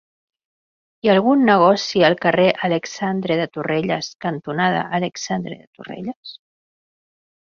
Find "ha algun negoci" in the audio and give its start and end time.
1.09-1.99